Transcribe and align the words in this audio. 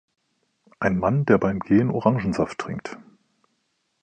Ein 0.79 0.97
Mann, 0.97 1.25
der 1.25 1.37
beim 1.37 1.59
Gehen 1.59 1.91
Orangensaft 1.91 2.57
trinkt. 2.57 2.97